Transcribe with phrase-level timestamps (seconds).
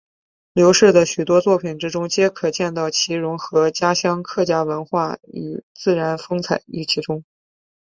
[0.53, 7.23] 刘氏的许多作品之中皆可见到其融合家乡客家文化与自然风采于其中。